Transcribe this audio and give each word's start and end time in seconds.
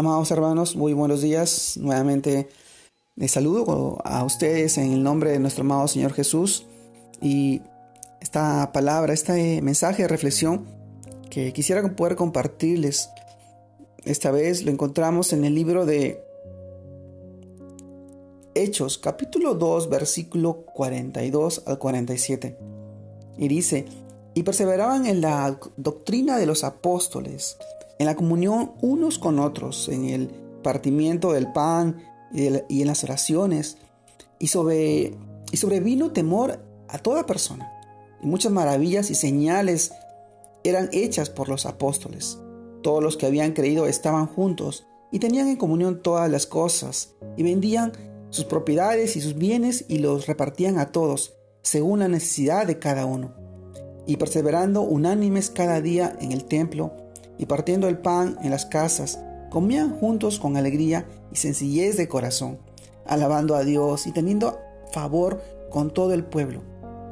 Amados 0.00 0.30
hermanos, 0.30 0.76
muy 0.76 0.94
buenos 0.94 1.20
días. 1.20 1.76
Nuevamente 1.76 2.48
les 3.16 3.32
saludo 3.32 3.98
a 4.02 4.24
ustedes 4.24 4.78
en 4.78 4.94
el 4.94 5.02
nombre 5.02 5.30
de 5.30 5.38
nuestro 5.38 5.60
amado 5.62 5.86
Señor 5.88 6.14
Jesús 6.14 6.64
y 7.20 7.60
esta 8.22 8.72
palabra, 8.72 9.12
este 9.12 9.60
mensaje 9.60 10.04
de 10.04 10.08
reflexión 10.08 10.64
que 11.28 11.52
quisiera 11.52 11.86
poder 11.96 12.16
compartirles. 12.16 13.10
Esta 14.06 14.30
vez 14.30 14.64
lo 14.64 14.70
encontramos 14.70 15.34
en 15.34 15.44
el 15.44 15.54
libro 15.54 15.84
de 15.84 16.24
Hechos, 18.54 18.96
capítulo 18.96 19.54
2, 19.54 19.90
versículo 19.90 20.64
42 20.64 21.64
al 21.66 21.78
47. 21.78 22.56
Y 23.36 23.48
dice, 23.48 23.84
y 24.32 24.44
perseveraban 24.44 25.04
en 25.04 25.20
la 25.20 25.60
doctrina 25.76 26.38
de 26.38 26.46
los 26.46 26.64
apóstoles 26.64 27.58
en 28.00 28.06
la 28.06 28.16
comunión 28.16 28.72
unos 28.80 29.18
con 29.18 29.38
otros, 29.38 29.90
en 29.90 30.06
el 30.06 30.28
partimiento 30.62 31.34
del 31.34 31.52
pan 31.52 32.02
y, 32.32 32.46
en 32.46 32.86
las 32.86 33.04
oraciones, 33.04 33.76
y, 34.38 34.46
sobre, 34.46 35.18
y 35.52 35.56
sobrevino 35.58 36.10
temor 36.10 36.64
a 36.88 36.96
toda 36.96 37.26
persona, 37.26 37.70
y 38.22 38.26
muchas 38.26 38.52
maravillas 38.52 39.10
y 39.10 39.14
señales 39.14 39.92
eran 40.64 40.88
hechas 40.92 41.28
por 41.28 41.50
los 41.50 41.66
apóstoles. 41.66 42.38
Todos 42.82 43.02
los 43.02 43.18
que 43.18 43.26
habían 43.26 43.52
creído 43.52 43.86
estaban 43.86 44.26
juntos 44.26 44.86
y 45.12 45.18
tenían 45.18 45.48
en 45.48 45.56
comunión 45.56 46.00
todas 46.00 46.30
las 46.30 46.46
cosas, 46.46 47.16
y 47.36 47.42
vendían 47.42 47.92
sus 48.30 48.46
propiedades 48.46 49.14
y 49.16 49.20
sus 49.20 49.34
bienes 49.34 49.84
y 49.88 49.98
los 49.98 50.26
repartían 50.26 50.78
a 50.78 50.90
todos, 50.90 51.34
según 51.60 51.98
la 51.98 52.08
necesidad 52.08 52.66
de 52.66 52.78
cada 52.78 53.04
uno. 53.04 53.34
Y 54.06 54.16
perseverando 54.16 54.80
unánimes 54.80 55.50
cada 55.50 55.82
día 55.82 56.16
en 56.18 56.32
el 56.32 56.46
templo, 56.46 57.09
y 57.40 57.46
partiendo 57.46 57.88
el 57.88 57.96
pan 57.96 58.36
en 58.42 58.50
las 58.50 58.66
casas, 58.66 59.18
comían 59.48 59.98
juntos 59.98 60.38
con 60.38 60.58
alegría 60.58 61.06
y 61.32 61.36
sencillez 61.36 61.96
de 61.96 62.06
corazón, 62.06 62.58
alabando 63.06 63.56
a 63.56 63.64
Dios 63.64 64.06
y 64.06 64.12
teniendo 64.12 64.60
favor 64.92 65.40
con 65.70 65.90
todo 65.90 66.12
el 66.12 66.22
pueblo. 66.22 66.60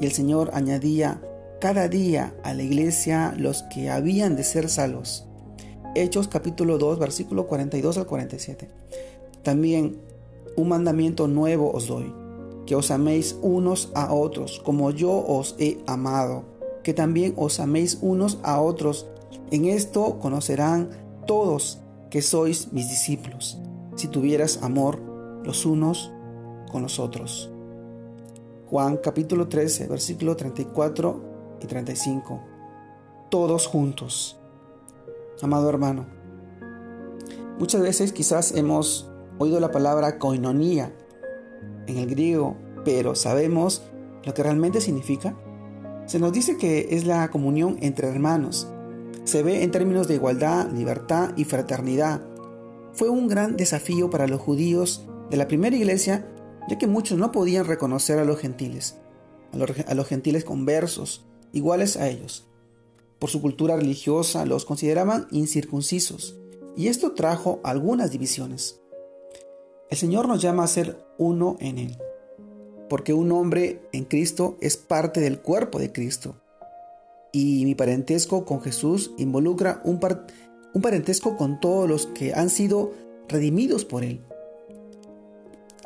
Y 0.00 0.04
el 0.04 0.10
Señor 0.10 0.50
añadía 0.52 1.22
cada 1.60 1.86
día 1.86 2.34
a 2.42 2.54
la 2.54 2.64
iglesia 2.64 3.34
los 3.38 3.62
que 3.72 3.88
habían 3.88 4.34
de 4.34 4.42
ser 4.42 4.68
salvos. 4.68 5.28
Hechos 5.94 6.26
capítulo 6.26 6.76
2 6.76 6.98
versículo 6.98 7.46
42 7.46 7.96
al 7.96 8.06
47. 8.06 8.68
También 9.44 9.96
un 10.56 10.68
mandamiento 10.68 11.28
nuevo 11.28 11.70
os 11.70 11.86
doy, 11.86 12.12
que 12.66 12.74
os 12.74 12.90
améis 12.90 13.36
unos 13.42 13.92
a 13.94 14.12
otros 14.12 14.60
como 14.64 14.90
yo 14.90 15.24
os 15.24 15.54
he 15.60 15.78
amado, 15.86 16.42
que 16.82 16.94
también 16.94 17.32
os 17.36 17.60
améis 17.60 17.98
unos 18.02 18.40
a 18.42 18.60
otros 18.60 19.06
en 19.50 19.66
esto 19.66 20.18
conocerán 20.18 20.90
todos 21.26 21.80
que 22.10 22.22
sois 22.22 22.72
mis 22.72 22.88
discípulos, 22.88 23.58
si 23.96 24.08
tuvieras 24.08 24.62
amor 24.62 25.00
los 25.44 25.66
unos 25.66 26.12
con 26.70 26.82
los 26.82 26.98
otros. 26.98 27.50
Juan 28.68 28.96
capítulo 28.96 29.48
13, 29.48 29.86
versículo 29.86 30.36
34 30.36 31.58
y 31.62 31.66
35. 31.66 32.40
Todos 33.30 33.66
juntos. 33.66 34.38
Amado 35.42 35.68
hermano, 35.68 36.06
muchas 37.58 37.82
veces 37.82 38.12
quizás 38.12 38.52
hemos 38.52 39.10
oído 39.38 39.60
la 39.60 39.70
palabra 39.70 40.18
koinonía 40.18 40.92
en 41.86 41.98
el 41.98 42.08
griego, 42.08 42.56
pero 42.84 43.14
¿sabemos 43.14 43.82
lo 44.24 44.34
que 44.34 44.42
realmente 44.42 44.80
significa? 44.80 45.36
Se 46.06 46.18
nos 46.18 46.32
dice 46.32 46.56
que 46.56 46.88
es 46.90 47.04
la 47.04 47.28
comunión 47.30 47.76
entre 47.80 48.08
hermanos, 48.08 48.68
se 49.26 49.42
ve 49.42 49.64
en 49.64 49.72
términos 49.72 50.06
de 50.06 50.14
igualdad, 50.14 50.70
libertad 50.70 51.32
y 51.36 51.44
fraternidad. 51.44 52.22
Fue 52.92 53.08
un 53.08 53.26
gran 53.26 53.56
desafío 53.56 54.08
para 54.08 54.28
los 54.28 54.40
judíos 54.40 55.04
de 55.30 55.36
la 55.36 55.48
primera 55.48 55.74
iglesia, 55.74 56.32
ya 56.68 56.78
que 56.78 56.86
muchos 56.86 57.18
no 57.18 57.32
podían 57.32 57.66
reconocer 57.66 58.20
a 58.20 58.24
los 58.24 58.38
gentiles, 58.38 58.98
a 59.52 59.94
los, 59.94 60.06
gentiles 60.06 60.44
conversos, 60.44 61.26
iguales 61.52 61.96
a 61.96 62.08
ellos. 62.08 62.46
Por 63.18 63.28
su 63.28 63.42
cultura 63.42 63.76
religiosa 63.76 64.46
los 64.46 64.64
consideraban 64.64 65.26
incircuncisos, 65.32 66.38
y 66.76 66.86
esto 66.86 67.12
trajo 67.12 67.58
algunas 67.64 68.12
divisiones. 68.12 68.80
El 69.90 69.98
Señor 69.98 70.28
nos 70.28 70.40
llama 70.40 70.62
a 70.62 70.68
ser 70.68 71.04
uno 71.18 71.56
en 71.58 71.78
Él, 71.78 71.98
porque 72.88 73.12
un 73.12 73.32
hombre 73.32 73.82
en 73.90 74.04
Cristo 74.04 74.56
es 74.60 74.76
parte 74.76 75.20
del 75.20 75.40
cuerpo 75.40 75.80
de 75.80 75.90
Cristo 75.90 76.36
y 77.36 77.66
mi 77.66 77.74
parentesco 77.74 78.46
con 78.46 78.62
Jesús 78.62 79.12
involucra 79.18 79.82
un, 79.84 80.00
un 80.72 80.80
parentesco 80.80 81.36
con 81.36 81.60
todos 81.60 81.86
los 81.86 82.06
que 82.06 82.32
han 82.32 82.48
sido 82.48 82.94
redimidos 83.28 83.84
por 83.84 84.04
Él. 84.04 84.22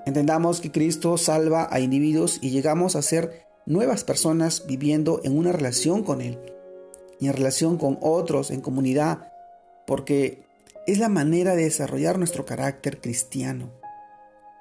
Entendamos 0.06 0.61
que 0.61 0.71
Cristo 0.71 1.19
salva 1.19 1.66
a 1.69 1.81
individuos 1.81 2.38
y 2.41 2.50
llegamos 2.50 2.94
a 2.94 3.03
ser 3.03 3.49
nuevas 3.66 4.05
personas 4.05 4.65
viviendo 4.69 5.21
en 5.25 5.37
una 5.37 5.50
relación 5.50 6.05
con 6.05 6.21
Él 6.21 6.38
y 7.19 7.27
en 7.27 7.33
relación 7.33 7.78
con 7.78 7.99
otros, 8.00 8.53
en 8.53 8.61
comunidad, 8.61 9.32
porque 9.88 10.44
es 10.87 11.00
la 11.00 11.09
manera 11.09 11.56
de 11.56 11.65
desarrollar 11.65 12.17
nuestro 12.17 12.47
carácter 12.47 13.00
cristiano. 13.00 13.71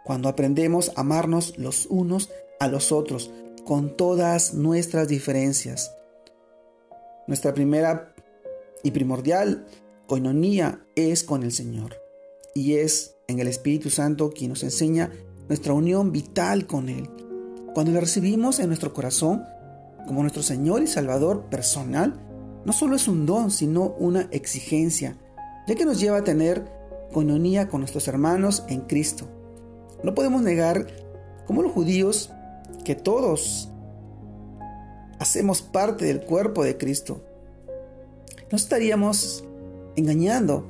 Cuando 0.04 0.28
aprendemos 0.28 0.90
a 0.96 1.02
amarnos 1.02 1.56
los 1.60 1.86
unos 1.86 2.32
a 2.60 2.68
los 2.68 2.92
otros, 2.92 3.30
con 3.64 3.96
todas 3.96 4.56
nuestras 4.56 5.08
diferencias, 5.08 5.94
nuestra 7.30 7.54
primera 7.54 8.12
y 8.82 8.90
primordial 8.90 9.68
coinonía 10.08 10.84
es 10.96 11.24
con 11.24 11.44
el 11.44 11.52
Señor 11.52 11.96
y 12.56 12.74
es 12.74 13.18
en 13.28 13.38
el 13.38 13.48
Espíritu 13.48 13.92
Santo 13.92 14.32
quien 14.32 14.50
nos 14.50 14.64
enseña 14.64 15.12
nuestra 15.48 15.74
unión 15.74 16.12
vital 16.12 16.66
con 16.66 16.90
Él. 16.90 17.08
Cuando 17.76 17.92
le 17.92 18.00
recibimos 18.00 18.58
en 18.58 18.66
nuestro 18.66 18.94
corazón 18.94 19.44
como 20.08 20.24
nuestro 20.24 20.42
Señor 20.42 20.82
y 20.82 20.88
Salvador 20.88 21.44
personal, 21.52 22.20
no 22.66 22.74
solo 22.74 22.96
es 22.96 23.08
un 23.08 23.28
don, 23.28 23.52
sino 23.52 23.96
una 24.00 24.22
exigencia, 24.32 25.16
ya 25.68 25.76
que 25.76 25.86
nos 25.86 26.00
lleva 26.00 26.18
a 26.18 26.24
tener 26.24 26.66
coinonía 27.14 27.70
con 27.70 27.82
nuestros 27.82 28.08
hermanos 28.08 28.64
en 28.70 28.82
Cristo. 28.82 29.28
No 30.04 30.16
podemos 30.16 30.42
negar, 30.42 30.88
como 31.46 31.62
los 31.62 31.74
judíos, 31.74 32.32
que 32.84 32.96
todos 32.96 33.70
hacemos 35.20 35.62
parte 35.62 36.06
del 36.06 36.22
cuerpo 36.22 36.64
de 36.64 36.78
Cristo. 36.78 37.22
No 38.52 38.56
estaríamos 38.56 39.44
engañando. 39.96 40.66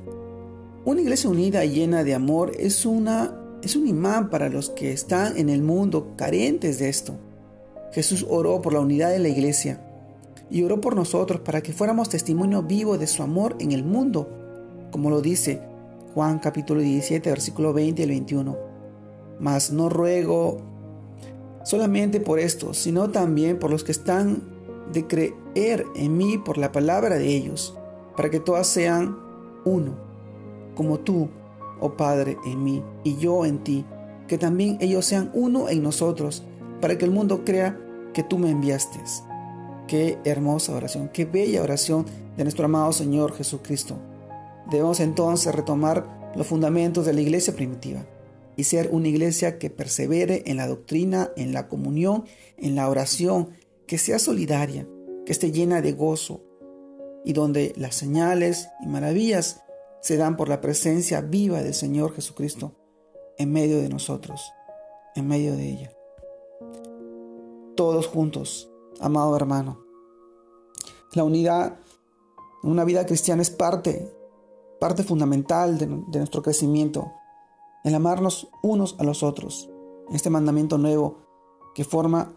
Una 0.84 1.00
iglesia 1.00 1.30
unida 1.30 1.64
y 1.64 1.70
llena 1.70 2.04
de 2.04 2.14
amor 2.14 2.52
es, 2.58 2.84
una, 2.84 3.34
es 3.62 3.76
un 3.76 3.86
imán 3.86 4.28
para 4.28 4.48
los 4.48 4.70
que 4.70 4.92
están 4.92 5.36
en 5.38 5.48
el 5.48 5.62
mundo 5.62 6.14
carentes 6.16 6.78
de 6.78 6.88
esto. 6.88 7.14
Jesús 7.92 8.26
oró 8.28 8.60
por 8.60 8.72
la 8.72 8.80
unidad 8.80 9.10
de 9.10 9.18
la 9.18 9.28
iglesia 9.28 9.80
y 10.50 10.62
oró 10.62 10.80
por 10.80 10.96
nosotros 10.96 11.40
para 11.40 11.62
que 11.62 11.72
fuéramos 11.72 12.08
testimonio 12.08 12.62
vivo 12.62 12.98
de 12.98 13.06
su 13.06 13.22
amor 13.22 13.56
en 13.60 13.72
el 13.72 13.84
mundo, 13.84 14.28
como 14.90 15.10
lo 15.10 15.20
dice 15.20 15.60
Juan 16.14 16.38
capítulo 16.40 16.80
17, 16.80 17.30
versículo 17.30 17.72
20 17.72 18.02
y 18.02 18.06
21. 18.06 18.56
Mas 19.38 19.70
no 19.70 19.88
ruego 19.88 20.69
solamente 21.64 22.20
por 22.20 22.38
esto, 22.38 22.74
sino 22.74 23.10
también 23.10 23.58
por 23.58 23.70
los 23.70 23.84
que 23.84 23.92
están 23.92 24.42
de 24.92 25.06
creer 25.06 25.86
en 25.94 26.16
mí 26.16 26.38
por 26.38 26.58
la 26.58 26.72
palabra 26.72 27.16
de 27.16 27.28
ellos, 27.28 27.76
para 28.16 28.30
que 28.30 28.40
todas 28.40 28.66
sean 28.66 29.16
uno, 29.64 29.96
como 30.74 30.98
tú, 31.00 31.28
oh 31.80 31.96
Padre, 31.96 32.36
en 32.44 32.64
mí 32.64 32.82
y 33.04 33.16
yo 33.16 33.44
en 33.44 33.58
ti, 33.58 33.84
que 34.26 34.38
también 34.38 34.78
ellos 34.80 35.04
sean 35.04 35.30
uno 35.34 35.68
en 35.68 35.82
nosotros, 35.82 36.42
para 36.80 36.96
que 36.98 37.04
el 37.04 37.10
mundo 37.10 37.44
crea 37.44 37.78
que 38.12 38.22
tú 38.22 38.38
me 38.38 38.50
enviaste. 38.50 39.00
Qué 39.86 40.18
hermosa 40.24 40.74
oración, 40.74 41.10
qué 41.12 41.24
bella 41.24 41.62
oración 41.62 42.06
de 42.36 42.44
nuestro 42.44 42.64
amado 42.64 42.92
Señor 42.92 43.34
Jesucristo. 43.34 43.96
Debemos 44.70 45.00
entonces 45.00 45.54
retomar 45.54 46.32
los 46.36 46.46
fundamentos 46.46 47.06
de 47.06 47.12
la 47.12 47.20
iglesia 47.20 47.54
primitiva 47.54 48.02
y 48.60 48.64
ser 48.64 48.90
una 48.92 49.08
iglesia 49.08 49.58
que 49.58 49.70
persevere 49.70 50.42
en 50.44 50.58
la 50.58 50.66
doctrina, 50.66 51.30
en 51.34 51.54
la 51.54 51.66
comunión, 51.66 52.26
en 52.58 52.74
la 52.74 52.90
oración, 52.90 53.48
que 53.86 53.96
sea 53.96 54.18
solidaria, 54.18 54.86
que 55.24 55.32
esté 55.32 55.50
llena 55.50 55.80
de 55.80 55.92
gozo 55.92 56.42
y 57.24 57.32
donde 57.32 57.72
las 57.78 57.94
señales 57.94 58.68
y 58.82 58.86
maravillas 58.86 59.62
se 60.02 60.18
dan 60.18 60.36
por 60.36 60.50
la 60.50 60.60
presencia 60.60 61.22
viva 61.22 61.62
del 61.62 61.72
Señor 61.72 62.14
Jesucristo 62.14 62.74
en 63.38 63.50
medio 63.50 63.78
de 63.80 63.88
nosotros, 63.88 64.52
en 65.14 65.26
medio 65.26 65.56
de 65.56 65.70
ella. 65.70 65.92
Todos 67.76 68.08
juntos, 68.08 68.70
amado 69.00 69.34
hermano. 69.36 69.86
La 71.14 71.24
unidad 71.24 71.78
en 72.62 72.70
una 72.70 72.84
vida 72.84 73.06
cristiana 73.06 73.40
es 73.40 73.48
parte, 73.48 74.14
parte 74.78 75.02
fundamental 75.02 75.78
de, 75.78 75.86
de 75.86 76.18
nuestro 76.18 76.42
crecimiento, 76.42 77.10
el 77.84 77.94
amarnos 77.94 78.48
unos 78.62 78.96
a 78.98 79.04
los 79.04 79.22
otros. 79.22 79.70
Este 80.10 80.30
mandamiento 80.30 80.78
nuevo 80.78 81.18
que 81.74 81.84
forma 81.84 82.34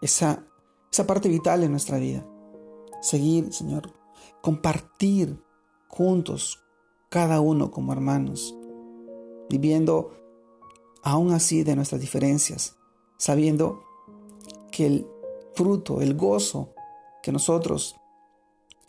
esa 0.00 0.46
esa 0.90 1.06
parte 1.06 1.28
vital 1.28 1.62
en 1.62 1.70
nuestra 1.70 1.98
vida. 1.98 2.26
Seguir, 3.00 3.52
Señor, 3.52 3.92
compartir 4.42 5.42
juntos 5.88 6.64
cada 7.08 7.40
uno 7.40 7.70
como 7.70 7.92
hermanos, 7.92 8.54
viviendo 9.48 10.12
aún 11.02 11.32
así 11.32 11.62
de 11.62 11.76
nuestras 11.76 12.00
diferencias, 12.00 12.76
sabiendo 13.16 13.82
que 14.70 14.86
el 14.86 15.06
fruto, 15.54 16.00
el 16.00 16.14
gozo 16.16 16.74
que 17.22 17.32
nosotros 17.32 17.96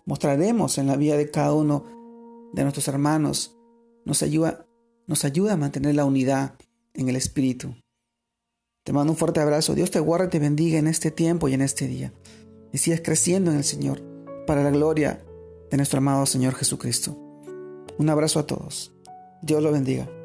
mostraremos 0.06 0.78
en 0.78 0.88
la 0.88 0.96
vida 0.96 1.18
de 1.18 1.30
cada 1.30 1.54
uno 1.54 1.84
de 2.54 2.64
nuestros 2.64 2.88
hermanos 2.88 3.58
nos 4.06 4.24
ayuda, 4.24 4.66
nos 5.12 5.26
ayuda 5.26 5.54
a 5.54 5.58
mantener 5.58 5.94
la 5.94 6.06
unidad 6.06 6.54
en 6.94 7.10
el 7.10 7.18
Espíritu. 7.18 7.76
Te 8.86 8.94
mando 8.94 9.12
un 9.12 9.18
fuerte 9.18 9.42
abrazo. 9.42 9.76
Dios 9.76 9.92
te 9.92 10.00
guarde 10.00 10.28
y 10.28 10.30
te 10.30 10.40
bendiga 10.40 10.80
en 10.80 10.88
este 10.88 11.12
tiempo 11.12 11.50
y 11.50 11.54
en 11.54 11.62
este 11.62 11.86
día. 11.86 12.14
Y 12.72 12.78
sigas 12.78 13.02
creciendo 13.04 13.52
en 13.52 13.58
el 13.58 13.66
Señor 13.66 14.02
para 14.48 14.64
la 14.64 14.72
gloria 14.72 15.22
de 15.70 15.76
nuestro 15.76 15.98
amado 15.98 16.26
Señor 16.26 16.56
Jesucristo. 16.56 17.18
Un 17.98 18.10
abrazo 18.10 18.40
a 18.40 18.48
todos. 18.48 18.94
Dios 19.42 19.62
lo 19.62 19.74
bendiga. 19.74 20.21